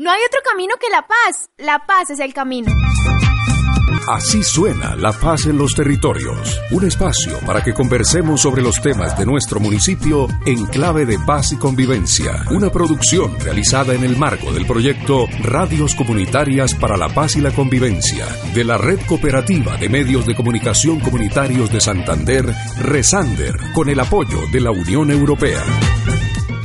No 0.00 0.10
hay 0.10 0.20
otro 0.26 0.40
camino 0.48 0.76
que 0.80 0.88
la 0.88 1.06
paz. 1.06 1.50
La 1.58 1.84
paz 1.84 2.08
es 2.08 2.20
el 2.20 2.32
camino. 2.32 2.72
Así 4.08 4.42
suena 4.42 4.96
La 4.96 5.12
Paz 5.12 5.44
en 5.44 5.58
los 5.58 5.74
Territorios, 5.74 6.58
un 6.70 6.86
espacio 6.86 7.38
para 7.40 7.62
que 7.62 7.74
conversemos 7.74 8.40
sobre 8.40 8.62
los 8.62 8.80
temas 8.80 9.18
de 9.18 9.26
nuestro 9.26 9.60
municipio 9.60 10.26
en 10.46 10.64
clave 10.66 11.04
de 11.04 11.18
paz 11.18 11.52
y 11.52 11.58
convivencia, 11.58 12.46
una 12.50 12.70
producción 12.70 13.38
realizada 13.40 13.92
en 13.92 14.02
el 14.02 14.16
marco 14.16 14.52
del 14.52 14.66
proyecto 14.66 15.26
Radios 15.42 15.94
Comunitarias 15.94 16.74
para 16.74 16.96
la 16.96 17.10
Paz 17.10 17.36
y 17.36 17.42
la 17.42 17.50
Convivencia 17.50 18.26
de 18.54 18.64
la 18.64 18.78
Red 18.78 19.00
Cooperativa 19.06 19.76
de 19.76 19.90
Medios 19.90 20.24
de 20.24 20.34
Comunicación 20.34 20.98
Comunitarios 21.00 21.70
de 21.70 21.80
Santander, 21.82 22.46
Resander, 22.78 23.54
con 23.74 23.90
el 23.90 24.00
apoyo 24.00 24.46
de 24.50 24.60
la 24.62 24.70
Unión 24.70 25.10
Europea. 25.10 25.62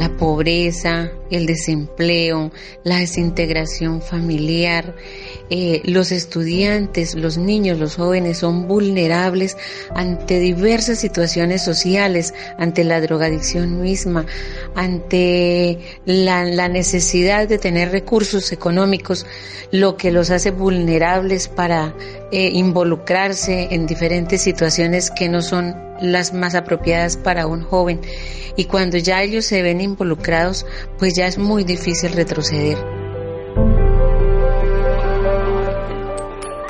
la 0.00 0.16
pobreza, 0.16 1.10
el 1.30 1.44
desempleo, 1.44 2.50
la 2.84 2.96
desintegración 2.96 4.00
familiar. 4.00 4.96
Eh, 5.50 5.82
los 5.84 6.10
estudiantes, 6.10 7.14
los 7.14 7.36
niños, 7.36 7.78
los 7.78 7.96
jóvenes 7.96 8.38
son 8.38 8.66
vulnerables 8.66 9.58
ante 9.94 10.38
diversas 10.38 10.98
situaciones 11.00 11.62
sociales, 11.62 12.32
ante 12.56 12.82
la 12.82 12.98
drogadicción 13.02 13.82
misma, 13.82 14.24
ante 14.74 15.78
la, 16.06 16.68
necesidad 16.68 17.46
de 17.46 17.58
tener 17.58 17.90
recursos 17.90 18.52
económicos, 18.52 19.26
lo 19.70 19.98
que 19.98 20.12
los 20.12 20.30
hace 20.30 20.50
vulnerables 20.50 21.48
para 21.48 21.94
eh, 22.32 22.50
involucrarse 22.54 23.68
en 23.72 23.86
diferentes 23.86 24.42
situaciones 24.42 25.10
que 25.10 25.28
no 25.28 25.42
son 25.42 25.74
las 26.00 26.32
más 26.32 26.54
apropiadas 26.54 27.16
para 27.16 27.46
un 27.46 27.62
joven. 27.62 28.00
Y 28.56 28.64
cuando 28.64 28.96
ya 28.98 29.22
ellos 29.22 29.44
se 29.44 29.62
ven 29.62 29.80
involucrados, 29.80 30.66
pues 30.98 31.14
ya 31.14 31.26
es 31.26 31.38
muy 31.38 31.64
difícil 31.64 32.12
retroceder. 32.12 32.78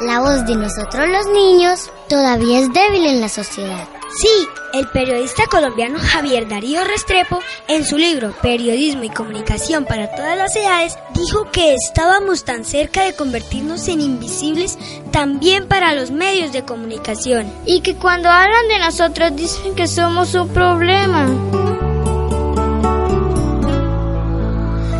La 0.00 0.20
voz 0.20 0.46
de 0.46 0.56
nosotros 0.56 1.08
los 1.08 1.26
niños 1.28 1.90
todavía 2.10 2.58
es 2.58 2.72
débil 2.72 3.06
en 3.06 3.20
la 3.20 3.28
sociedad. 3.28 3.88
Sí, 4.20 4.48
el 4.74 4.88
periodista 4.88 5.44
colombiano 5.46 5.98
Javier 6.00 6.48
Darío 6.48 6.82
Restrepo, 6.84 7.38
en 7.68 7.84
su 7.84 7.96
libro 7.96 8.34
Periodismo 8.42 9.04
y 9.04 9.10
Comunicación 9.10 9.84
para 9.84 10.10
todas 10.14 10.36
las 10.36 10.54
edades, 10.56 10.98
dijo 11.14 11.48
que 11.52 11.74
estábamos 11.74 12.44
tan 12.44 12.64
cerca 12.64 13.04
de 13.04 13.14
convertirnos 13.14 13.86
en 13.86 14.00
invisibles 14.00 14.76
también 15.12 15.68
para 15.68 15.94
los 15.94 16.10
medios 16.10 16.52
de 16.52 16.64
comunicación. 16.64 17.50
Y 17.64 17.80
que 17.80 17.94
cuando 17.94 18.28
hablan 18.28 18.66
de 18.68 18.80
nosotros 18.80 19.36
dicen 19.36 19.76
que 19.76 19.86
somos 19.86 20.34
un 20.34 20.48
problema. 20.48 21.26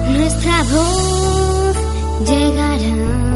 Nuestra 0.07 0.63
voz 0.63 1.77
llegará 2.25 3.30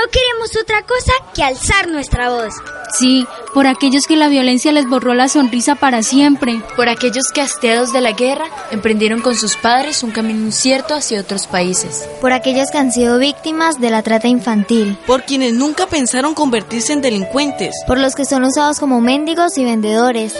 no 0.00 0.10
queremos 0.10 0.56
otra 0.56 0.82
cosa 0.82 1.12
que 1.34 1.42
alzar 1.42 1.88
nuestra 1.88 2.30
voz. 2.30 2.54
Sí, 2.98 3.26
por 3.52 3.66
aquellos 3.66 4.06
que 4.06 4.16
la 4.16 4.28
violencia 4.28 4.72
les 4.72 4.88
borró 4.88 5.12
la 5.12 5.28
sonrisa 5.28 5.74
para 5.74 6.02
siempre. 6.02 6.62
Por 6.74 6.88
aquellos 6.88 7.30
que 7.32 7.42
hastiados 7.42 7.92
de 7.92 8.00
la 8.00 8.12
guerra 8.12 8.46
emprendieron 8.70 9.20
con 9.20 9.36
sus 9.36 9.56
padres 9.56 10.02
un 10.02 10.10
camino 10.10 10.40
incierto 10.40 10.94
hacia 10.94 11.20
otros 11.20 11.46
países. 11.46 12.08
Por 12.20 12.32
aquellos 12.32 12.70
que 12.70 12.78
han 12.78 12.92
sido 12.92 13.18
víctimas 13.18 13.78
de 13.78 13.90
la 13.90 14.02
trata 14.02 14.28
infantil. 14.28 14.98
Por 15.06 15.24
quienes 15.24 15.52
nunca 15.52 15.86
pensaron 15.86 16.34
convertirse 16.34 16.94
en 16.94 17.02
delincuentes. 17.02 17.74
Por 17.86 17.98
los 17.98 18.14
que 18.14 18.24
son 18.24 18.44
usados 18.44 18.80
como 18.80 19.00
mendigos 19.00 19.58
y 19.58 19.64
vendedores. 19.64 20.34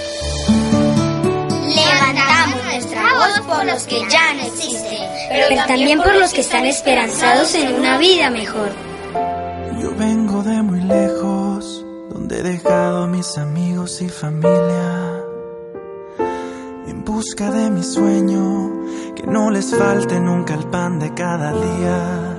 Levantamos 1.68 2.64
nuestra 2.64 3.14
voz 3.14 3.40
por 3.46 3.64
los 3.66 3.82
que 3.82 4.00
ya 4.08 4.34
no 4.34 4.42
existen 4.42 5.00
pero 5.30 5.64
también 5.66 6.00
por 6.00 6.16
los 6.16 6.32
que 6.32 6.40
están 6.40 6.66
esperanzados 6.66 7.54
en 7.54 7.74
una 7.74 7.98
vida 7.98 8.30
mejor. 8.30 8.89
He 12.30 12.42
dejado 12.42 13.04
a 13.04 13.06
mis 13.06 13.38
amigos 13.38 14.00
y 14.02 14.08
familia, 14.08 15.24
en 16.86 17.04
busca 17.04 17.50
de 17.50 17.70
mi 17.70 17.82
sueño, 17.82 18.84
que 19.16 19.26
no 19.26 19.50
les 19.50 19.74
falte 19.74 20.20
nunca 20.20 20.54
el 20.54 20.64
pan 20.68 20.98
de 20.98 21.12
cada 21.14 21.52
día. 21.52 22.36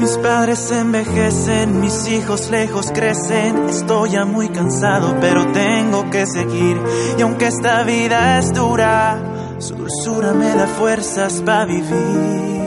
Mis 0.00 0.16
padres 0.18 0.70
envejecen, 0.72 1.80
mis 1.80 2.08
hijos 2.08 2.50
lejos 2.50 2.90
crecen, 2.92 3.68
estoy 3.68 4.10
ya 4.10 4.24
muy 4.24 4.48
cansado, 4.48 5.16
pero 5.20 5.52
tengo 5.52 6.08
que 6.10 6.26
seguir, 6.26 6.80
y 7.18 7.22
aunque 7.22 7.48
esta 7.48 7.82
vida 7.84 8.38
es 8.38 8.52
dura, 8.52 9.56
su 9.58 9.74
dulzura 9.74 10.32
me 10.32 10.54
da 10.54 10.66
fuerzas 10.66 11.42
para 11.44 11.66
vivir. 11.66 12.59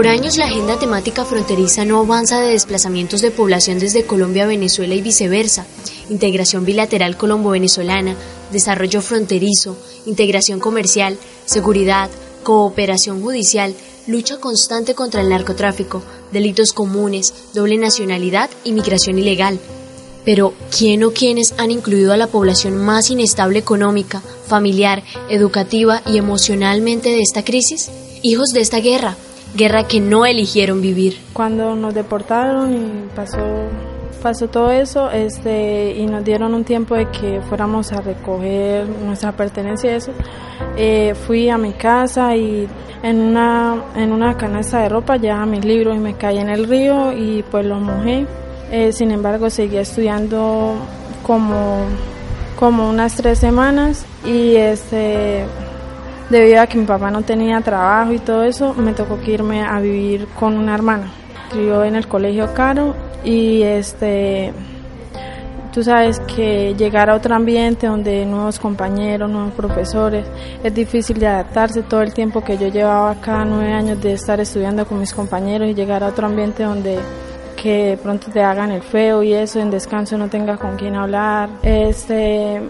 Por 0.00 0.08
años 0.08 0.38
la 0.38 0.46
agenda 0.46 0.78
temática 0.78 1.26
fronteriza 1.26 1.84
no 1.84 1.98
avanza 1.98 2.40
de 2.40 2.52
desplazamientos 2.52 3.20
de 3.20 3.30
población 3.30 3.78
desde 3.78 4.06
Colombia 4.06 4.44
a 4.44 4.46
Venezuela 4.46 4.94
y 4.94 5.02
viceversa, 5.02 5.66
integración 6.08 6.64
bilateral 6.64 7.18
colombo-venezolana, 7.18 8.16
desarrollo 8.50 9.02
fronterizo, 9.02 9.76
integración 10.06 10.58
comercial, 10.58 11.18
seguridad, 11.44 12.08
cooperación 12.42 13.20
judicial, 13.20 13.74
lucha 14.06 14.38
constante 14.38 14.94
contra 14.94 15.20
el 15.20 15.28
narcotráfico, 15.28 16.02
delitos 16.32 16.72
comunes, 16.72 17.34
doble 17.52 17.76
nacionalidad 17.76 18.48
y 18.64 18.72
migración 18.72 19.18
ilegal. 19.18 19.60
Pero, 20.24 20.54
¿quién 20.74 21.04
o 21.04 21.10
quiénes 21.10 21.52
han 21.58 21.70
incluido 21.70 22.14
a 22.14 22.16
la 22.16 22.26
población 22.26 22.78
más 22.78 23.10
inestable 23.10 23.58
económica, 23.58 24.22
familiar, 24.46 25.02
educativa 25.28 26.00
y 26.06 26.16
emocionalmente 26.16 27.10
de 27.10 27.20
esta 27.20 27.44
crisis? 27.44 27.90
Hijos 28.22 28.48
de 28.54 28.60
esta 28.60 28.78
guerra, 28.80 29.18
guerra 29.54 29.84
que 29.84 30.00
no 30.00 30.26
eligieron 30.26 30.80
vivir. 30.80 31.18
Cuando 31.32 31.74
nos 31.74 31.94
deportaron 31.94 32.72
y 32.74 33.14
pasó 33.14 33.38
pasó 34.20 34.48
todo 34.48 34.70
eso 34.70 35.10
este 35.10 35.94
y 35.96 36.06
nos 36.06 36.22
dieron 36.24 36.54
un 36.54 36.64
tiempo 36.64 36.94
de 36.94 37.08
que 37.10 37.40
fuéramos 37.40 37.90
a 37.92 38.02
recoger 38.02 38.86
nuestra 38.86 39.32
pertenencia 39.32 39.92
y 39.92 39.94
eso 39.94 40.12
eh, 40.76 41.14
fui 41.26 41.48
a 41.48 41.56
mi 41.56 41.72
casa 41.72 42.36
y 42.36 42.68
en 43.02 43.20
una 43.20 43.82
en 43.96 44.12
una 44.12 44.36
canasta 44.36 44.80
de 44.82 44.90
ropa 44.90 45.16
ya 45.16 45.46
mis 45.46 45.64
libros 45.64 45.96
y 45.96 46.00
me 46.00 46.14
caí 46.14 46.38
en 46.38 46.50
el 46.50 46.68
río 46.68 47.12
y 47.12 47.42
pues 47.50 47.64
los 47.64 47.80
mojé 47.80 48.26
eh, 48.70 48.92
sin 48.92 49.10
embargo 49.10 49.48
seguía 49.48 49.80
estudiando 49.80 50.74
como 51.22 51.86
como 52.58 52.90
unas 52.90 53.16
tres 53.16 53.38
semanas 53.38 54.04
y 54.24 54.54
este 54.56 55.46
debido 56.30 56.62
a 56.62 56.66
que 56.66 56.78
mi 56.78 56.86
papá 56.86 57.10
no 57.10 57.22
tenía 57.22 57.60
trabajo 57.60 58.12
y 58.12 58.18
todo 58.18 58.44
eso, 58.44 58.72
me 58.74 58.92
tocó 58.92 59.20
que 59.20 59.32
irme 59.32 59.62
a 59.62 59.80
vivir 59.80 60.26
con 60.38 60.56
una 60.56 60.74
hermana. 60.74 61.10
Yo 61.54 61.84
en 61.84 61.96
el 61.96 62.06
colegio 62.06 62.54
caro 62.54 62.94
y 63.24 63.62
este 63.62 64.52
tú 65.72 65.82
sabes 65.84 66.18
que 66.20 66.74
llegar 66.74 67.10
a 67.10 67.14
otro 67.14 67.34
ambiente 67.34 67.86
donde 67.86 68.26
nuevos 68.26 68.58
compañeros, 68.58 69.30
nuevos 69.30 69.52
profesores, 69.54 70.26
es 70.62 70.74
difícil 70.74 71.18
de 71.18 71.28
adaptarse 71.28 71.82
todo 71.82 72.02
el 72.02 72.12
tiempo 72.12 72.42
que 72.42 72.58
yo 72.58 72.68
llevaba 72.68 73.12
acá, 73.12 73.44
nueve 73.44 73.72
años 73.72 74.00
de 74.00 74.14
estar 74.14 74.40
estudiando 74.40 74.86
con 74.86 74.98
mis 74.98 75.12
compañeros 75.12 75.68
y 75.68 75.74
llegar 75.74 76.02
a 76.02 76.08
otro 76.08 76.26
ambiente 76.26 76.64
donde 76.64 76.98
que 77.60 77.98
pronto 78.02 78.30
te 78.32 78.42
hagan 78.42 78.72
el 78.72 78.82
feo 78.82 79.22
y 79.22 79.34
eso, 79.34 79.60
en 79.60 79.70
descanso 79.70 80.16
no 80.16 80.28
tengas 80.28 80.58
con 80.58 80.76
quién 80.76 80.96
hablar. 80.96 81.50
Este, 81.62 82.60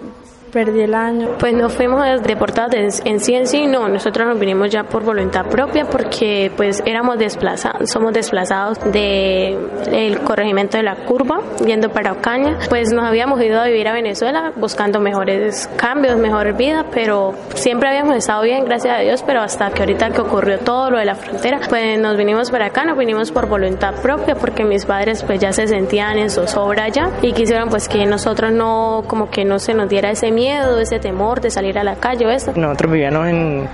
perdí 0.50 0.82
el 0.82 0.94
año. 0.94 1.30
Pues 1.38 1.54
no 1.54 1.68
fuimos 1.68 2.22
deportados 2.22 3.00
en 3.04 3.20
sí 3.20 3.34
en 3.34 3.46
sí, 3.46 3.66
no, 3.66 3.88
nosotros 3.88 4.26
nos 4.26 4.38
vinimos 4.38 4.70
ya 4.70 4.84
por 4.84 5.04
voluntad 5.04 5.46
propia 5.46 5.84
porque 5.86 6.50
pues 6.56 6.82
éramos 6.84 7.18
desplazados, 7.18 7.90
somos 7.90 8.12
desplazados 8.12 8.78
del 8.92 9.70
el 9.92 10.20
corregimiento 10.20 10.76
de 10.76 10.82
la 10.82 10.96
curva, 10.96 11.40
yendo 11.64 11.90
para 11.90 12.12
Ocaña, 12.12 12.58
pues 12.68 12.92
nos 12.92 13.04
habíamos 13.04 13.40
ido 13.42 13.60
a 13.60 13.66
vivir 13.66 13.88
a 13.88 13.92
Venezuela 13.92 14.52
buscando 14.56 15.00
mejores 15.00 15.68
cambios, 15.76 16.16
mejor 16.16 16.56
vida, 16.56 16.86
pero 16.92 17.34
siempre 17.54 17.88
habíamos 17.88 18.16
estado 18.16 18.42
bien, 18.42 18.64
gracias 18.64 18.98
a 18.98 19.00
Dios, 19.00 19.22
pero 19.26 19.40
hasta 19.40 19.70
que 19.70 19.82
ahorita 19.82 20.10
que 20.10 20.20
ocurrió 20.20 20.58
todo 20.58 20.90
lo 20.90 20.98
de 20.98 21.04
la 21.04 21.14
frontera, 21.14 21.60
pues 21.68 21.98
nos 21.98 22.16
vinimos 22.16 22.50
para 22.50 22.66
acá, 22.66 22.84
nos 22.84 22.98
vinimos 22.98 23.30
por 23.30 23.46
voluntad 23.46 23.94
propia 24.02 24.34
porque 24.34 24.64
mis 24.64 24.84
padres 24.84 25.22
pues 25.22 25.40
ya 25.40 25.52
se 25.52 25.66
sentían 25.66 26.18
en 26.18 26.30
zozobra 26.30 26.88
ya 26.88 27.10
y 27.22 27.32
quisieron 27.32 27.68
pues 27.68 27.88
que 27.88 28.04
nosotros 28.06 28.52
no, 28.52 29.04
como 29.06 29.30
que 29.30 29.44
no 29.44 29.58
se 29.58 29.74
nos 29.74 29.88
diera 29.88 30.10
ese 30.10 30.30
miedo 30.30 30.39
miedo, 30.40 30.78
ese 30.80 30.98
temor 30.98 31.40
de 31.42 31.50
salir 31.50 31.78
a 31.78 31.84
la 31.84 31.96
calle 31.96 32.24
o 32.26 32.30
eso? 32.30 32.52
Nosotros 32.56 32.92
vivíamos 32.92 33.28
en, 33.28 33.68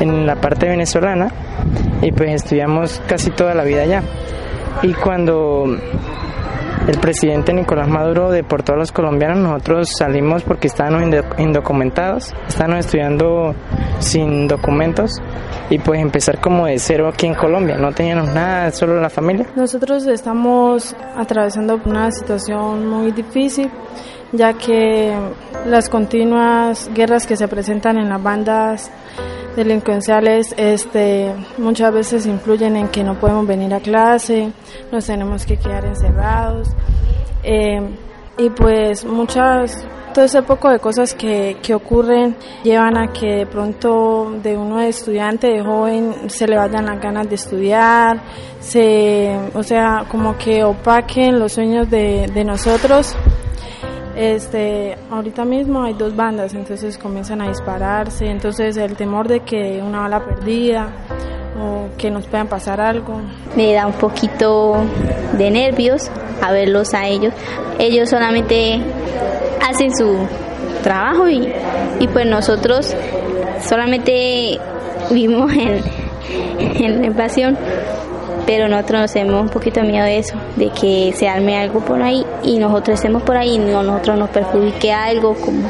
en 0.00 0.26
la 0.26 0.36
parte 0.36 0.68
venezolana 0.68 1.32
y 2.00 2.12
pues 2.12 2.30
estudiamos 2.42 3.02
casi 3.08 3.30
toda 3.30 3.54
la 3.54 3.64
vida 3.64 3.82
allá. 3.82 4.02
Y 4.82 4.92
cuando 4.94 5.66
el 6.86 6.98
presidente 6.98 7.52
Nicolás 7.52 7.88
Maduro 7.88 8.30
deportó 8.30 8.74
a 8.74 8.76
los 8.76 8.92
colombianos, 8.92 9.38
nosotros 9.38 9.90
salimos 9.96 10.44
porque 10.44 10.68
estábamos 10.68 11.02
indocumentados, 11.38 12.32
estábamos 12.46 12.86
estudiando 12.86 13.54
sin 13.98 14.46
documentos 14.46 15.20
y 15.70 15.78
pues 15.78 16.00
empezar 16.00 16.40
como 16.40 16.66
de 16.66 16.78
cero 16.78 17.08
aquí 17.08 17.26
en 17.26 17.34
Colombia, 17.34 17.76
no 17.78 17.92
teníamos 17.92 18.32
nada, 18.32 18.70
solo 18.70 19.00
la 19.00 19.10
familia. 19.10 19.46
Nosotros 19.56 20.06
estamos 20.06 20.94
atravesando 21.16 21.80
una 21.84 22.10
situación 22.10 22.88
muy 22.88 23.10
difícil 23.10 23.70
ya 24.32 24.54
que 24.54 25.14
las 25.66 25.88
continuas 25.88 26.90
guerras 26.94 27.26
que 27.26 27.36
se 27.36 27.48
presentan 27.48 27.98
en 27.98 28.08
las 28.08 28.22
bandas 28.22 28.90
delincuenciales 29.56 30.54
este, 30.56 31.34
muchas 31.58 31.92
veces 31.92 32.26
influyen 32.26 32.76
en 32.76 32.88
que 32.88 33.04
no 33.04 33.18
podemos 33.18 33.46
venir 33.46 33.74
a 33.74 33.80
clase, 33.80 34.50
nos 34.90 35.06
tenemos 35.06 35.44
que 35.44 35.58
quedar 35.58 35.84
encerrados 35.84 36.68
eh, 37.42 37.80
y 38.38 38.48
pues 38.48 39.04
muchas, 39.04 39.86
todo 40.14 40.24
ese 40.24 40.42
poco 40.42 40.70
de 40.70 40.78
cosas 40.78 41.14
que, 41.14 41.58
que 41.62 41.74
ocurren 41.74 42.34
llevan 42.62 42.96
a 42.96 43.12
que 43.12 43.26
de 43.26 43.46
pronto 43.46 44.32
de 44.42 44.56
uno 44.56 44.78
de 44.78 44.88
estudiante, 44.88 45.48
de 45.48 45.62
joven, 45.62 46.30
se 46.30 46.46
le 46.46 46.56
vayan 46.56 46.86
las 46.86 46.98
ganas 46.98 47.28
de 47.28 47.34
estudiar, 47.34 48.22
se, 48.58 49.36
o 49.52 49.62
sea, 49.62 50.06
como 50.08 50.38
que 50.38 50.64
opaquen 50.64 51.38
los 51.38 51.52
sueños 51.52 51.90
de, 51.90 52.26
de 52.32 52.44
nosotros 52.44 53.14
este, 54.16 54.96
ahorita 55.10 55.44
mismo 55.44 55.82
hay 55.82 55.94
dos 55.94 56.14
bandas, 56.14 56.54
entonces 56.54 56.98
comienzan 56.98 57.40
a 57.40 57.48
dispararse, 57.48 58.26
entonces 58.26 58.76
el 58.76 58.94
temor 58.96 59.28
de 59.28 59.40
que 59.40 59.82
una 59.82 60.00
bala 60.00 60.24
perdida 60.24 60.88
o 61.58 61.96
que 61.96 62.10
nos 62.10 62.26
puedan 62.26 62.48
pasar 62.48 62.80
algo. 62.80 63.20
Me 63.56 63.72
da 63.72 63.86
un 63.86 63.94
poquito 63.94 64.84
de 65.38 65.50
nervios 65.50 66.10
a 66.42 66.52
verlos 66.52 66.94
a 66.94 67.06
ellos. 67.06 67.32
Ellos 67.78 68.10
solamente 68.10 68.80
hacen 69.66 69.96
su 69.96 70.16
trabajo 70.82 71.28
y, 71.28 71.52
y 72.00 72.08
pues 72.08 72.26
nosotros 72.26 72.94
solamente 73.60 74.58
vivimos 75.10 75.52
en, 75.52 75.80
en 76.84 77.00
la 77.00 77.06
invasión 77.06 77.56
pero 78.46 78.68
nosotros 78.68 79.02
nos 79.02 79.12
tenemos 79.12 79.42
un 79.42 79.48
poquito 79.48 79.80
de 79.80 79.86
miedo 79.86 80.04
de 80.04 80.18
eso, 80.18 80.36
de 80.56 80.70
que 80.70 81.12
se 81.16 81.28
arme 81.28 81.58
algo 81.58 81.80
por 81.80 82.02
ahí 82.02 82.24
y 82.42 82.58
nosotros 82.58 82.98
estemos 82.98 83.22
por 83.22 83.36
ahí 83.36 83.54
y 83.54 83.58
nosotros 83.58 84.18
nos 84.18 84.30
perjudique 84.30 84.92
algo, 84.92 85.34
como 85.34 85.68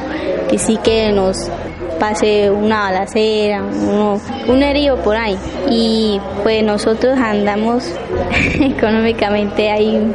que 0.49 0.59
sí 0.59 0.79
que 0.83 1.13
nos 1.13 1.51
pase 1.99 2.51
una 2.51 2.81
balacera, 2.81 3.63
un 3.63 4.63
herido 4.63 4.97
por 4.97 5.17
ahí. 5.17 5.39
Y 5.71 6.21
pues 6.43 6.65
nosotros 6.65 7.17
andamos 7.17 7.85
económicamente 8.61 9.71
ahí 9.71 10.13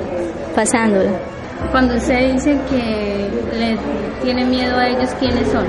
pasándolo. 0.53 1.11
Cuando 1.71 1.95
usted 1.95 2.33
dice 2.33 2.57
que 2.69 3.29
le 3.57 3.77
tiene 4.23 4.45
miedo 4.45 4.77
a 4.77 4.89
ellos, 4.89 5.09
¿quiénes 5.19 5.47
son? 5.47 5.65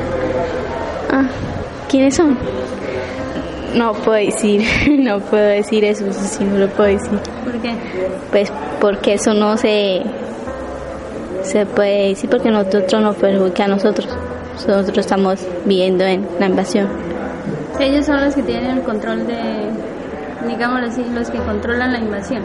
Ah, 1.10 1.28
¿quiénes 1.88 2.16
son? 2.16 2.36
No 3.74 3.92
puedo 3.92 4.12
decir, 4.12 4.64
no 5.00 5.20
puedo 5.20 5.46
decir 5.46 5.84
eso, 5.84 6.06
eso 6.06 6.20
sí 6.20 6.44
no 6.44 6.58
lo 6.58 6.68
puedo 6.68 6.88
decir. 6.88 7.18
¿Por 7.44 7.60
qué? 7.60 7.74
Pues 8.30 8.52
porque 8.80 9.14
eso 9.14 9.34
no 9.34 9.56
se, 9.56 10.02
se 11.42 11.66
puede 11.66 12.08
decir 12.08 12.30
porque 12.30 12.50
nosotros 12.50 13.02
nos 13.02 13.16
perjudica 13.16 13.64
a 13.64 13.68
nosotros. 13.68 14.08
Nosotros 14.66 14.98
estamos 14.98 15.46
viviendo 15.64 16.04
en 16.04 16.26
la 16.40 16.46
invasión. 16.46 16.88
Ellos 17.78 18.06
son 18.06 18.24
los 18.24 18.34
que 18.34 18.42
tienen 18.42 18.78
el 18.78 18.82
control 18.82 19.26
de, 19.26 19.70
digámoslo 20.48 20.88
así, 20.88 21.04
los 21.14 21.30
que 21.30 21.38
controlan 21.38 21.92
la 21.92 21.98
invasión. 21.98 22.42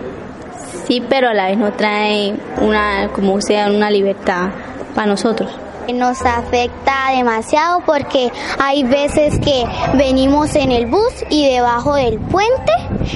Sí, 0.86 1.02
pero 1.10 1.30
a 1.30 1.34
la 1.34 1.48
vez 1.48 1.58
no 1.58 1.72
trae 1.74 2.36
una, 2.62 3.08
como 3.14 3.42
sea, 3.42 3.72
una 3.72 3.90
libertad 3.90 4.50
para 4.94 5.08
nosotros. 5.08 5.50
Nos 5.92 6.22
afecta 6.26 7.12
demasiado 7.16 7.82
porque 7.86 8.32
hay 8.60 8.84
veces 8.84 9.40
que 9.40 9.66
venimos 9.96 10.56
en 10.56 10.72
el 10.72 10.86
bus 10.86 11.14
y 11.30 11.50
debajo 11.50 11.96
del 11.96 12.20
puente, 12.20 12.72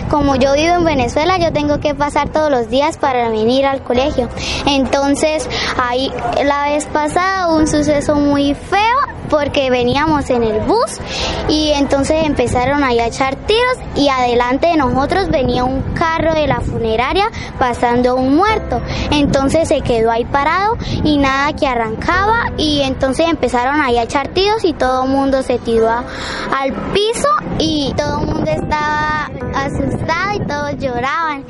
como 0.09 0.35
yo 0.35 0.53
vivo 0.53 0.75
en 0.75 0.83
Venezuela, 0.83 1.37
yo 1.37 1.53
tengo 1.53 1.79
que 1.79 1.95
pasar 1.95 2.29
todos 2.29 2.51
los 2.51 2.69
días 2.69 2.97
para 2.97 3.29
venir 3.29 3.65
al 3.65 3.81
colegio. 3.83 4.29
Entonces, 4.65 5.49
ahí 5.81 6.11
la 6.43 6.69
vez 6.69 6.85
pasada 6.85 7.47
un 7.47 7.67
suceso 7.67 8.15
muy 8.15 8.53
feo 8.53 9.06
porque 9.29 9.69
veníamos 9.69 10.29
en 10.29 10.43
el 10.43 10.59
bus 10.61 10.99
y 11.47 11.71
entonces 11.75 12.25
empezaron 12.25 12.83
a 12.83 12.93
echar 12.93 13.35
tiros 13.35 13.77
y 13.95 14.09
adelante 14.09 14.67
de 14.67 14.77
nosotros 14.77 15.29
venía 15.29 15.63
un 15.63 15.81
carro 15.93 16.33
de 16.33 16.47
la 16.47 16.61
funeraria 16.61 17.29
pasando 17.59 18.15
un 18.15 18.35
muerto. 18.35 18.81
Entonces 19.11 19.67
se 19.67 19.81
quedó 19.81 20.11
ahí 20.11 20.25
parado 20.25 20.77
y 21.03 21.17
nada 21.17 21.53
que 21.53 21.67
arrancaba 21.67 22.51
y 22.57 22.81
entonces 22.81 23.27
empezaron 23.27 23.81
a 23.81 23.91
echar 23.91 24.29
tiros 24.29 24.63
y 24.63 24.73
todo 24.73 25.05
el 25.05 25.09
mundo 25.09 25.41
se 25.43 25.57
tiró 25.59 25.89
al 25.89 26.73
piso 26.93 27.29
y 27.59 27.93
todo 27.95 28.21
el 28.21 28.27
mundo 28.27 28.51
estaba 28.51 29.29
asustado 29.53 30.33
y 30.35 30.39
todos 30.39 30.77
lloraban. 30.77 31.45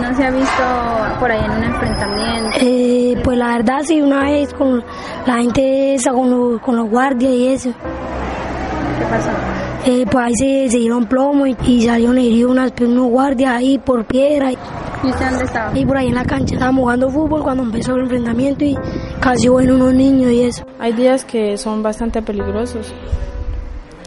¿No 0.00 0.16
se 0.16 0.24
ha 0.24 0.30
visto 0.30 0.62
por 1.18 1.30
ahí 1.30 1.44
en 1.44 1.50
un 1.50 1.64
enfrentamiento? 1.64 2.50
Eh, 2.60 3.20
pues 3.22 3.38
la 3.38 3.48
verdad 3.58 3.80
sí, 3.84 4.00
una 4.00 4.22
vez 4.24 4.52
con 4.54 4.82
la 5.26 5.34
gente 5.36 5.94
esa, 5.94 6.12
con 6.12 6.30
los, 6.30 6.60
con 6.60 6.76
los 6.76 6.88
guardias 6.88 7.32
y 7.32 7.48
eso. 7.48 7.70
¿Qué 7.70 9.04
pasó? 9.04 9.30
Eh, 9.86 10.04
pues 10.10 10.24
ahí 10.24 10.34
se, 10.34 10.70
se 10.70 10.78
dieron 10.78 11.06
plomo 11.06 11.46
y, 11.46 11.56
y 11.66 11.82
salieron 11.82 12.18
heridos 12.18 12.50
unas, 12.50 12.72
unos 12.80 13.08
guardias 13.08 13.52
ahí 13.54 13.78
por 13.78 14.04
piedra. 14.04 14.52
¿Y 14.52 15.08
usted 15.08 15.30
dónde 15.30 15.44
estaba? 15.44 15.78
Y 15.78 15.86
por 15.86 15.96
ahí 15.96 16.08
en 16.08 16.14
la 16.14 16.24
cancha 16.24 16.54
estábamos 16.54 16.82
jugando 16.82 17.08
fútbol 17.10 17.42
cuando 17.42 17.62
empezó 17.62 17.94
el 17.94 18.02
enfrentamiento 18.02 18.64
y 18.64 18.76
casi 19.20 19.48
bueno 19.48 19.74
unos 19.74 19.94
niños 19.94 20.30
y 20.32 20.42
eso. 20.42 20.66
Hay 20.78 20.92
días 20.92 21.24
que 21.24 21.56
son 21.56 21.82
bastante 21.82 22.20
peligrosos, 22.20 22.92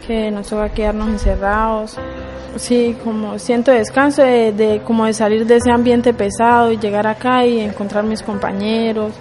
que 0.06 0.30
nos 0.30 0.48
toca 0.48 0.68
quedarnos 0.68 1.08
encerrados. 1.08 1.98
Sí, 2.56 2.96
como 3.02 3.38
siento 3.38 3.72
descanso 3.72 4.22
de, 4.22 4.80
como 4.84 5.06
de 5.06 5.12
salir 5.12 5.46
de 5.46 5.56
ese 5.56 5.70
ambiente 5.70 6.14
pesado 6.14 6.70
y 6.72 6.78
llegar 6.78 7.06
acá 7.06 7.44
y 7.44 7.60
encontrar 7.60 8.04
mis 8.04 8.22
compañeros, 8.22 9.12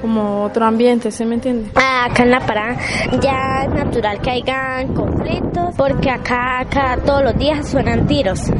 como 0.00 0.44
otro 0.44 0.66
ambiente, 0.66 1.10
¿se 1.10 1.24
me 1.24 1.36
entiende? 1.36 1.70
Acá 1.74 2.24
en 2.24 2.30
la 2.30 2.40
parada 2.40 2.76
ya 3.22 3.64
es 3.64 3.70
natural 3.72 4.20
que 4.20 4.30
hayan 4.30 4.92
conflictos 4.94 5.74
porque 5.78 6.10
acá, 6.10 6.60
acá 6.60 6.98
todos 7.04 7.22
los 7.22 7.38
días 7.38 7.66
suenan 7.66 8.06
tiros 8.06 8.50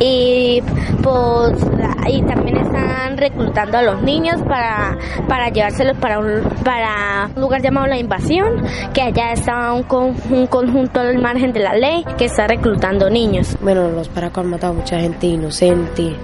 y 0.00 0.60
pues 1.00 1.64
y 2.06 2.22
también 2.22 2.56
están 2.58 3.16
reclutando 3.16 3.78
a 3.78 3.82
los 3.82 4.02
niños 4.02 4.40
para, 4.42 4.96
para 5.28 5.48
llevárselos 5.48 5.96
para 5.98 6.18
un, 6.18 6.42
para 6.64 7.30
un 7.34 7.40
lugar 7.40 7.62
llamado 7.62 7.86
La 7.86 7.98
Invasión, 7.98 8.62
que 8.92 9.02
allá 9.02 9.32
está 9.32 9.72
un, 9.72 9.82
con, 9.84 10.14
un 10.30 10.46
conjunto 10.46 11.00
al 11.00 11.18
margen 11.18 11.52
de 11.52 11.60
la 11.60 11.74
ley 11.74 12.04
que 12.16 12.26
está 12.26 12.46
reclutando 12.46 13.10
niños. 13.10 13.56
Bueno, 13.60 13.88
los 13.90 14.08
paracos 14.08 14.44
han 14.44 14.50
matado 14.50 14.72
a 14.72 14.76
mucha 14.76 14.98
gente 14.98 15.26
inocente 15.26 16.14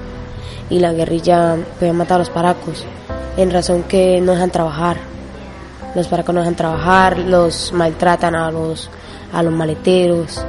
y 0.69 0.79
la 0.79 0.93
guerrilla 0.93 1.57
puede 1.79 1.93
matar 1.93 2.17
a 2.17 2.19
los 2.19 2.31
paracos 2.31 2.85
en 3.37 3.51
razón 3.51 3.85
que 3.85 4.21
no 4.21 4.33
dejan 4.33 4.51
trabajar. 4.51 4.97
los 5.95 6.07
paracos 6.09 6.35
no 6.35 6.41
dejan 6.41 6.57
trabajar, 6.57 7.19
los 7.19 7.73
maltratan 7.73 8.35
a 8.35 8.51
los, 8.51 8.91
a 9.33 9.43
los 9.43 9.53
maleteros 9.53 10.45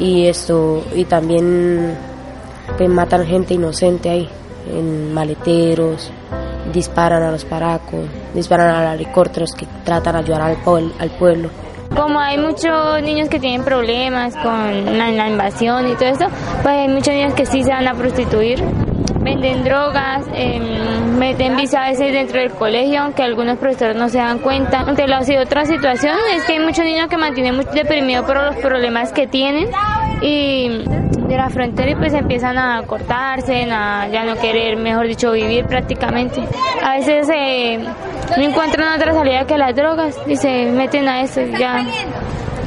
y 0.00 0.26
esto, 0.26 0.84
y 0.94 1.04
también 1.04 1.96
pues, 2.76 2.88
matan 2.88 3.26
gente 3.26 3.54
inocente 3.54 4.10
ahí, 4.10 4.28
en 4.70 5.12
maleteros, 5.14 6.12
disparan 6.72 7.22
a 7.22 7.30
los 7.30 7.44
paracos, 7.44 8.06
disparan 8.34 8.74
a 8.74 8.84
los 8.84 8.94
helicópteros 8.94 9.52
que 9.52 9.66
tratan 9.84 10.14
de 10.14 10.20
ayudar 10.20 10.42
al, 10.42 10.92
al 10.98 11.10
pueblo. 11.10 11.50
Como 11.94 12.20
hay 12.20 12.38
muchos 12.38 13.02
niños 13.02 13.28
que 13.28 13.40
tienen 13.40 13.64
problemas 13.64 14.36
con 14.36 14.98
la, 14.98 15.28
invasión 15.28 15.88
y 15.88 15.94
todo 15.94 16.08
eso, 16.08 16.26
pues 16.62 16.74
hay 16.74 16.88
muchos 16.88 17.14
niños 17.14 17.34
que 17.34 17.46
sí 17.46 17.62
se 17.62 17.70
van 17.70 17.88
a 17.88 17.94
prostituir 17.94 18.62
venden 19.28 19.62
drogas, 19.62 20.26
em, 20.32 21.18
meten 21.18 21.56
visa 21.56 21.84
a 21.84 21.90
veces 21.90 22.12
dentro 22.12 22.40
del 22.40 22.50
colegio, 22.52 23.02
aunque 23.02 23.22
algunos 23.22 23.58
profesores 23.58 23.94
no 23.96 24.08
se 24.08 24.18
dan 24.18 24.38
cuenta. 24.38 24.84
Entre 24.88 25.06
las 25.06 25.28
y 25.28 25.36
otras 25.36 25.68
situaciones 25.68 26.22
es 26.36 26.44
que 26.44 26.54
hay 26.54 26.60
muchos 26.60 26.84
niños 26.84 27.08
que 27.08 27.18
mantienen 27.18 27.54
muy 27.54 27.66
deprimidos 27.66 28.24
por 28.24 28.36
los 28.42 28.56
problemas 28.56 29.12
que 29.12 29.26
tienen 29.26 29.68
y 30.22 30.82
de 31.28 31.36
la 31.36 31.50
frontera 31.50 31.90
y 31.90 31.94
pues 31.94 32.14
empiezan 32.14 32.56
a 32.56 32.82
cortarse, 32.86 33.70
a 33.70 34.08
ya 34.08 34.24
no 34.24 34.34
querer, 34.36 34.78
mejor 34.78 35.06
dicho, 35.06 35.32
vivir 35.32 35.66
prácticamente. 35.66 36.42
A 36.82 36.96
veces 36.96 37.28
eh, 37.34 37.78
no 38.36 38.42
encuentran 38.42 38.94
otra 38.94 39.12
salida 39.12 39.46
que 39.46 39.58
las 39.58 39.76
drogas 39.76 40.18
y 40.26 40.36
se 40.36 40.72
meten 40.72 41.06
a 41.06 41.20
eso 41.20 41.42
ya 41.58 41.84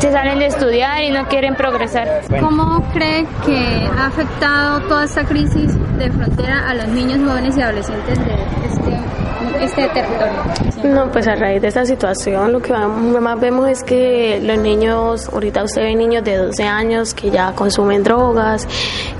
se 0.02 0.12
salen 0.12 0.40
de 0.40 0.48
estudiar 0.48 1.04
y 1.04 1.12
no 1.12 1.28
quieren 1.28 1.54
progresar. 1.54 2.24
¿Cómo 2.40 2.84
cree 2.92 3.28
que 3.46 3.88
ha 3.96 4.08
afectado 4.08 4.82
toda 4.88 5.04
esta 5.06 5.24
crisis 5.26 5.78
de 6.00 6.10
frontera 6.10 6.68
a 6.68 6.74
los 6.74 6.88
niños, 6.88 7.20
jóvenes 7.24 7.56
y 7.56 7.62
adolescentes 7.62 8.18
de 8.18 8.34
este, 8.34 9.21
este 9.62 9.88
territorio? 9.90 10.44
No, 10.84 11.12
pues 11.12 11.28
a 11.28 11.36
raíz 11.36 11.62
de 11.62 11.68
esta 11.68 11.86
situación 11.86 12.52
lo 12.52 12.60
que 12.60 12.74
más 12.74 13.40
vemos 13.40 13.70
es 13.70 13.84
que 13.84 14.40
los 14.42 14.58
niños, 14.58 15.30
ahorita 15.32 15.64
usted 15.64 15.84
ve 15.84 15.96
niños 15.96 16.24
de 16.24 16.38
12 16.38 16.64
años 16.64 17.14
que 17.14 17.30
ya 17.30 17.54
consumen 17.54 18.04
drogas, 18.04 18.68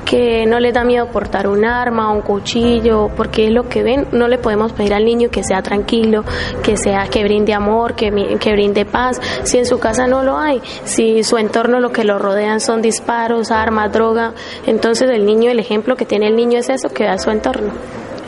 que 0.06 0.46
no 0.46 0.60
les 0.60 0.74
da 0.74 0.84
miedo 0.84 1.08
portar 1.08 1.48
un 1.48 1.64
arma, 1.64 2.12
un 2.12 2.22
cuchillo, 2.22 3.10
porque 3.16 3.48
es 3.48 3.52
lo 3.52 3.70
que 3.70 3.84
ven, 3.84 4.08
no 4.12 4.28
le 4.28 4.38
podemos 4.38 4.74
pedir 4.74 4.94
al 4.94 5.06
niño 5.06 5.30
que 5.30 5.44
sea 5.44 5.62
tranquilo, 5.62 6.24
que 6.64 6.78
sea 6.78 7.08
que 7.08 7.24
brinde 7.24 7.54
amor, 7.54 7.96
que, 7.96 8.12
que 8.40 8.52
brinde 8.52 8.86
paz, 8.86 9.22
si 9.44 9.58
en 9.58 9.66
su 9.66 9.80
casa 9.80 10.08
no 10.08 10.24
lo 10.24 10.38
hay, 10.38 10.62
si 10.84 11.24
su 11.24 11.38
entorno 11.38 11.80
lo 11.80 11.92
que 11.92 12.04
lo 12.04 12.20
rodean 12.20 12.60
son 12.60 12.82
disparos, 12.82 13.52
armas, 13.52 13.92
droga, 13.94 14.34
entonces 14.66 15.10
el 15.12 15.26
niño, 15.26 15.50
el 15.52 15.60
ejemplo 15.60 15.96
que 15.96 16.06
tiene 16.06 16.28
el 16.28 16.36
niño 16.36 16.60
es 16.60 16.70
eso 16.70 16.90
que 16.90 17.06
da 17.06 17.18
su 17.18 17.30
entorno 17.30 17.72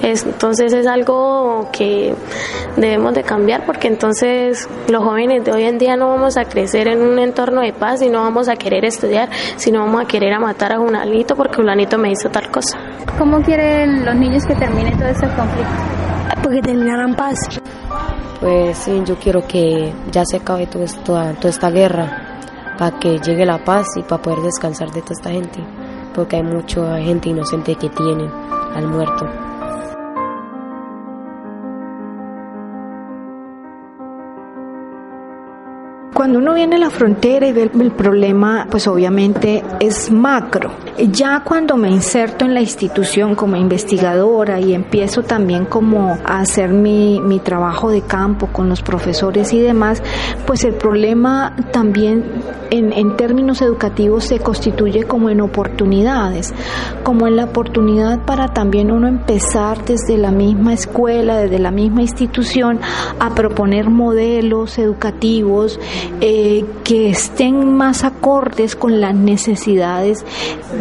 entonces 0.03 0.74
es 0.74 0.86
algo 0.86 1.69
que 1.72 2.13
debemos 2.75 3.13
de 3.13 3.24
cambiar 3.24 3.65
porque 3.65 3.88
entonces 3.88 4.67
los 4.89 5.01
jóvenes 5.01 5.45
de 5.45 5.53
hoy 5.53 5.63
en 5.63 5.77
día 5.77 5.95
no 5.95 6.10
vamos 6.10 6.36
a 6.36 6.43
crecer 6.43 6.89
en 6.89 7.01
un 7.01 7.19
entorno 7.19 7.62
de 7.62 7.72
paz 7.72 8.01
y 8.01 8.10
no 8.10 8.22
vamos 8.22 8.50
a 8.50 8.57
querer 8.57 8.83
estudiar, 8.83 9.29
sino 9.55 9.79
vamos 9.79 10.03
a 10.03 10.05
querer 10.05 10.33
a 10.33 10.39
matar 10.39 10.74
a 10.74 10.79
un 10.79 10.95
alito 10.95 11.36
porque 11.36 11.62
un 11.62 11.69
alito 11.69 11.98
me 11.98 12.12
hizo 12.12 12.29
tal 12.29 12.51
cosa. 12.51 12.77
¿Cómo 13.17 13.41
quieren 13.41 14.03
los 14.03 14.15
niños 14.15 14.45
que 14.45 14.55
termine 14.55 14.91
todo 14.91 15.07
este 15.07 15.27
conflicto? 15.27 15.72
Porque 16.43 16.62
terminaran 16.62 17.15
paz. 17.15 17.38
Pues 18.41 18.77
sí, 18.77 19.01
yo 19.05 19.15
quiero 19.15 19.48
que 19.48 19.93
ya 20.12 20.25
se 20.25 20.38
acabe 20.38 20.67
todo 20.67 20.83
esto, 20.83 21.01
toda 21.03 21.50
esta 21.50 21.69
guerra 21.69 22.41
para 22.77 23.00
que 23.00 23.19
llegue 23.19 23.45
la 23.45 23.63
paz 23.63 23.88
y 23.95 24.03
para 24.03 24.22
poder 24.22 24.39
descansar 24.39 24.91
de 24.91 25.01
toda 25.01 25.13
esta 25.13 25.29
gente, 25.29 25.63
porque 26.13 26.36
hay 26.36 26.43
mucha 26.43 26.98
gente 26.98 27.29
inocente 27.29 27.75
que 27.75 27.88
tienen 27.89 28.29
al 28.75 28.88
muerto. 28.88 29.52
Cuando 36.24 36.39
uno 36.39 36.53
viene 36.53 36.77
a 36.77 36.80
la 36.80 36.89
frontera 36.89 37.46
y 37.48 37.51
ve 37.51 37.70
el 37.77 37.92
problema, 37.92 38.65
pues 38.72 38.88
obviamente 38.88 39.62
es 39.82 40.10
macro. 40.10 40.72
Ya 41.12 41.44
cuando 41.44 41.75
me 41.75 41.89
inserto 41.89 42.46
en 42.46 42.53
la 42.53 42.62
institución 42.62 43.36
como 43.36 43.58
investigadora 43.58 44.62
y 44.62 44.74
empiezo 44.74 45.24
también 45.24 45.65
como 45.65 46.18
a 46.24 46.39
hacer 46.39 46.70
mi, 46.70 47.20
mi 47.20 47.39
trabajo 47.39 47.89
de 47.89 48.03
campo 48.03 48.48
con 48.53 48.70
los 48.70 48.82
profesores 48.82 49.51
y 49.51 49.60
demás, 49.60 50.01
pues 50.48 50.63
el 50.63 50.75
problema 50.75 51.58
también 51.74 52.24
en, 52.70 52.94
en 52.94 53.18
términos 53.18 53.62
educativos 53.62 54.24
se 54.24 54.39
constituye 54.39 55.03
como 55.03 55.30
en 55.30 55.42
oportunidades, 55.42 56.53
como 57.03 57.27
en 57.27 57.36
la 57.36 57.46
oportunidad 57.46 58.24
para 58.24 58.53
también 58.53 58.92
uno 58.92 59.08
empezar 59.08 59.84
desde 59.84 60.18
la 60.18 60.32
misma 60.32 60.74
escuela, 60.74 61.38
desde 61.38 61.60
la 61.60 61.72
misma 61.72 62.01
institución, 62.01 62.80
a 63.20 63.36
proponer 63.36 63.89
modelos 63.89 64.77
educativos 64.77 65.80
eh, 66.22 66.65
que 66.84 67.10
estén 67.10 67.75
más 67.75 68.03
acordes 68.03 68.75
con 68.75 69.01
las 69.01 69.15
necesidades 69.15 70.25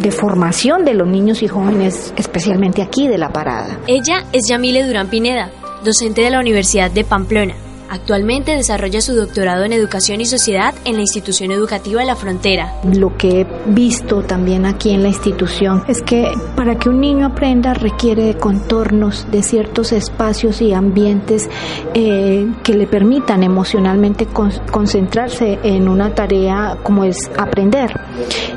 de 0.01 0.11
formación 0.11 0.85
de 0.85 0.95
los 0.95 1.09
niños 1.09 1.43
y 1.43 1.49
jóvenes, 1.49 2.13
especialmente 2.17 2.83
aquí 2.83 3.09
de 3.09 3.19
la 3.19 3.33
parada. 3.33 3.79
Ella 3.87 4.25
es 4.33 4.49
Yamile 4.49 4.87
Durán 4.87 5.09
Pineda, 5.09 5.51
docente 5.85 6.23
de 6.23 6.31
la 6.31 6.41
Universidad 6.41 6.91
de 6.91 7.05
Pamplona. 7.05 7.55
Actualmente 7.93 8.57
desarrolla 8.57 9.03
su 9.03 9.15
doctorado 9.15 9.65
en 9.65 9.75
Educación 9.75 10.23
y 10.23 10.25
Sociedad 10.25 10.75
en 10.87 10.95
la 10.95 11.03
institución 11.03 11.53
educativa 11.53 12.03
La 12.07 12.17
Frontera. 12.17 12.73
Lo 12.91 13.19
que 13.19 13.43
he 13.43 13.47
visto 13.67 14.23
también 14.23 14.65
aquí 14.65 14.93
en 14.93 15.03
la 15.03 15.09
institución 15.09 15.85
es 15.87 16.01
que 16.01 16.33
para 16.57 16.79
que 16.79 16.89
un 16.89 17.01
niño 17.01 17.27
aprenda 17.27 17.75
requiere 17.75 18.25
de 18.25 18.39
contornos, 18.39 19.31
de 19.31 19.43
ciertos 19.43 19.93
espacios 19.93 20.63
y 20.63 20.73
ambientes 20.73 21.51
eh, 21.93 22.51
que 22.63 22.73
le 22.73 22.87
permitan 22.87 23.43
emocionalmente 23.43 24.27
concentrarse 24.27 25.59
en 25.63 25.87
una 25.87 26.15
tarea 26.15 26.79
como 26.83 27.05
es 27.05 27.31
aprender. 27.37 27.93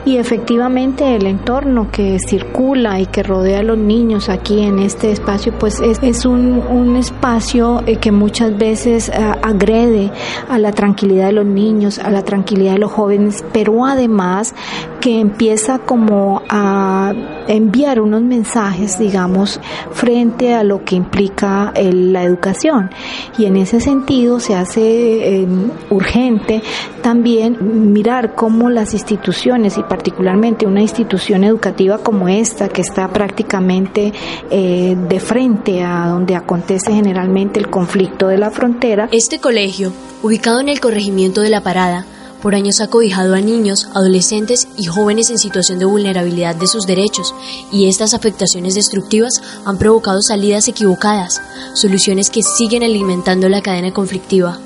Y 0.06 0.16
efectivamente 0.16 1.14
el 1.14 1.26
entorno 1.26 1.90
que 1.92 2.20
circula 2.26 3.02
y 3.02 3.08
que 3.08 3.22
rodea 3.22 3.60
a 3.60 3.64
los 3.64 3.78
niños 3.78 4.30
aquí 4.30 4.62
en 4.62 4.80
este 4.80 5.12
espacio, 5.12 5.52
pues 5.60 5.82
es, 5.82 6.26
un, 6.26 6.96
espacio 6.96 7.84
eh, 7.86 7.98
que 7.98 8.14
muchas 8.14 8.58
veces 8.58 9.10
eh, 9.10 9.25
agrede 9.32 10.12
a 10.50 10.58
la 10.58 10.72
tranquilidad 10.72 11.28
de 11.28 11.34
los 11.34 11.46
niños, 11.46 12.00
a 12.00 12.10
la 12.10 12.24
tranquilidad 12.24 12.74
de 12.74 12.80
los 12.80 12.92
jóvenes, 12.92 13.44
pero 13.52 13.86
además 13.86 14.54
que 15.02 15.20
empieza 15.20 15.80
como 15.80 16.42
a 16.50 17.14
enviar 17.48 18.02
unos 18.02 18.22
mensajes, 18.22 18.98
digamos, 18.98 19.60
frente 19.92 20.54
a 20.54 20.64
lo 20.64 20.84
que 20.84 20.96
implica 20.96 21.74
la 21.76 22.24
educación. 22.24 22.90
Y 23.38 23.46
en 23.46 23.58
ese 23.58 23.80
sentido 23.80 24.40
se 24.40 24.56
hace 24.56 25.42
em, 25.42 25.70
urgente 25.90 26.62
también 27.06 27.94
mirar 27.94 28.34
cómo 28.34 28.72
las 28.72 28.96
instituciones 28.96 29.78
y 29.78 29.84
particularmente 29.84 30.66
una 30.66 30.82
institución 30.82 31.44
educativa 31.44 32.00
como 32.00 32.28
esta, 32.30 32.68
que 32.68 32.82
está 32.82 33.08
prácticamente 33.10 34.12
eh, 34.50 34.98
de 35.08 35.20
frente 35.20 35.84
a 35.84 36.08
donde 36.08 36.36
acontece 36.36 36.92
generalmente 36.92 37.60
el 37.60 37.70
conflicto 37.70 38.28
de 38.28 38.40
la 38.40 38.50
frontera, 38.50 39.08
este 39.12 39.38
colegio, 39.38 39.94
ubicado 40.24 40.60
en 40.60 40.68
el 40.68 40.80
corregimiento 40.80 41.42
de 41.42 41.52
La 41.52 41.62
Parada, 41.62 42.08
por 42.42 42.56
años 42.56 42.82
ha 42.82 42.88
cobijado 42.88 43.36
a 43.36 43.40
niños, 43.40 43.88
adolescentes 43.94 44.68
y 44.76 44.86
jóvenes 44.86 45.30
en 45.30 45.38
situación 45.38 45.78
de 45.78 45.86
vulnerabilidad 45.86 46.56
de 46.56 46.66
sus 46.66 46.88
derechos, 46.88 47.36
y 47.72 47.88
estas 47.88 48.16
afectaciones 48.16 48.74
destructivas 48.74 49.44
han 49.64 49.78
provocado 49.78 50.24
salidas 50.24 50.68
equivocadas, 50.68 51.40
soluciones 51.76 52.32
que 52.32 52.42
siguen 52.42 52.82
alimentando 52.82 53.48
la 53.48 53.62
cadena 53.62 53.94
conflictiva. 53.94 54.58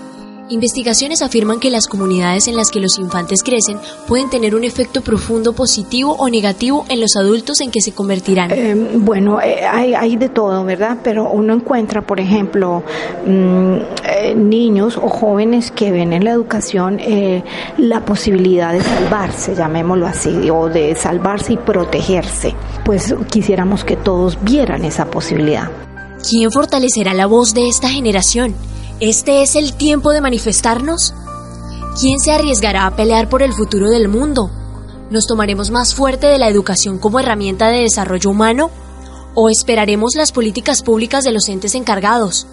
Investigaciones 0.52 1.22
afirman 1.22 1.60
que 1.60 1.70
las 1.70 1.86
comunidades 1.86 2.48
en 2.48 2.56
las 2.56 2.72
que 2.72 2.80
los 2.80 2.98
infantes 2.98 3.44
crecen 3.44 3.78
pueden 4.08 4.32
tener 4.32 4.56
un 4.56 4.64
efecto 4.64 5.02
profundo 5.02 5.54
positivo 5.54 6.16
o 6.18 6.28
negativo 6.28 6.86
en 6.90 7.00
los 7.02 7.16
adultos 7.16 7.62
en 7.62 7.70
que 7.70 7.82
se 7.82 7.92
convertirán. 7.92 8.50
Eh, 8.50 8.74
bueno, 8.96 9.40
eh, 9.40 9.64
hay, 9.64 10.16
de 10.16 10.28
todo, 10.28 10.66
¿verdad? 10.66 10.98
Pero 11.04 11.30
uno 11.30 11.54
encuentra, 11.54 12.02
por 12.02 12.20
ejemplo, 12.20 12.82
mm, 13.28 13.76
eh, 14.06 14.34
niños 14.36 14.98
o 14.98 15.08
jóvenes 15.08 15.70
que 15.70 15.92
ven 15.92 16.14
en 16.14 16.24
la 16.24 16.32
educación 16.32 17.00
la 17.78 18.04
posibilidad 18.04 18.74
de 18.74 18.82
salvarse, 18.82 19.54
llamémoslo 19.54 20.08
así, 20.08 20.50
o 20.50 20.68
de 20.68 20.96
salvarse 20.96 21.54
y 21.54 21.58
protegerse. 21.58 22.56
Pues 22.84 23.14
quisiéramos 23.30 23.84
que 23.84 23.98
todos 23.98 24.44
vieran 24.44 24.84
esa 24.84 25.06
posibilidad. 25.06 25.70
¿Quién 26.28 26.52
fortalecerá 26.52 27.14
la 27.14 27.28
voz 27.28 27.54
de 27.54 27.68
esta 27.68 27.88
generación? 27.88 28.56
¿Este 29.02 29.44
es 29.44 29.56
el 29.56 29.76
tiempo 29.76 30.12
de 30.12 30.20
manifestarnos? 30.20 31.14
¿Quién 32.02 32.20
se 32.20 32.34
arriesgará 32.34 32.86
a 32.86 32.98
pelear 32.98 33.30
por 33.30 33.42
el 33.42 33.54
futuro 33.54 33.90
del 33.90 34.10
mundo? 34.10 34.52
¿Nos 35.10 35.26
tomaremos 35.26 35.72
más 35.72 35.96
fuerte 35.96 36.28
de 36.28 36.38
la 36.38 36.50
educación 36.50 36.98
como 36.98 37.22
herramienta 37.22 37.70
de 37.70 37.84
desarrollo 37.84 38.30
humano? 38.30 38.70
¿O 39.36 39.50
esperaremos 39.50 40.16
las 40.16 40.34
políticas 40.34 40.82
públicas 40.82 41.24
de 41.24 41.32
los 41.32 41.48
entes 41.48 41.76
encargados? 41.76 42.46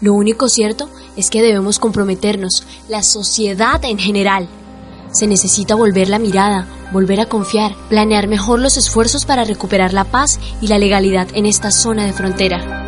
Lo 0.00 0.14
único 0.14 0.48
cierto 0.48 0.88
es 1.14 1.28
que 1.28 1.42
debemos 1.42 1.78
comprometernos, 1.78 2.64
la 2.88 3.02
sociedad 3.02 3.84
en 3.84 3.98
general. 3.98 4.48
Se 5.12 5.26
necesita 5.26 5.74
volver 5.74 6.08
la 6.08 6.18
mirada, 6.18 6.66
volver 6.90 7.20
a 7.20 7.26
confiar, 7.26 7.76
planear 7.90 8.28
mejor 8.28 8.60
los 8.60 8.78
esfuerzos 8.78 9.26
para 9.26 9.44
recuperar 9.44 9.92
la 9.92 10.04
paz 10.04 10.40
y 10.62 10.68
la 10.68 10.78
legalidad 10.78 11.28
en 11.34 11.44
esta 11.44 11.70
zona 11.70 12.06
de 12.06 12.14
frontera. 12.14 12.81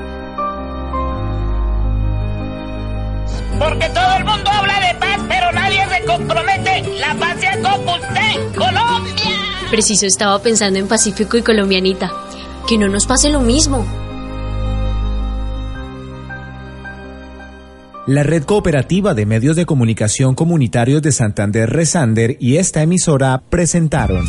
Preciso 9.75 10.07
estaba 10.07 10.40
pensando 10.40 10.78
en 10.78 10.87
Pacífico 10.87 11.37
y 11.37 11.43
Colombianita. 11.43 12.09
Que 12.69 12.78
no 12.78 12.87
nos 12.87 13.07
pase 13.07 13.28
lo 13.28 13.40
mismo. 13.40 13.85
La 18.07 18.23
Red 18.23 18.45
Cooperativa 18.45 19.14
de 19.14 19.26
Medios 19.26 19.57
de 19.57 19.66
Comunicación 19.66 20.37
Comunitarios 20.37 21.02
de 21.02 21.11
Santander 21.11 21.69
Resander 21.71 22.37
y 22.38 22.59
esta 22.59 22.83
emisora 22.83 23.43
presentaron 23.50 24.25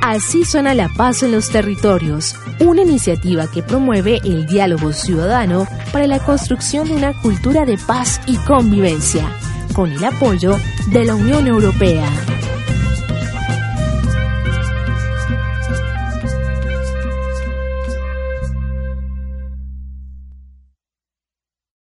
Así 0.00 0.46
suena 0.46 0.72
la 0.72 0.88
paz 0.88 1.22
en 1.22 1.32
los 1.32 1.50
territorios, 1.50 2.36
una 2.60 2.80
iniciativa 2.80 3.46
que 3.50 3.62
promueve 3.62 4.20
el 4.24 4.46
diálogo 4.46 4.94
ciudadano 4.94 5.68
para 5.92 6.06
la 6.06 6.18
construcción 6.18 6.88
de 6.88 6.94
una 6.94 7.20
cultura 7.20 7.66
de 7.66 7.76
paz 7.76 8.22
y 8.26 8.38
convivencia, 8.38 9.28
con 9.74 9.92
el 9.92 10.02
apoyo 10.02 10.56
de 10.92 11.04
la 11.04 11.14
Unión 11.14 11.46
Europea. 11.46 12.10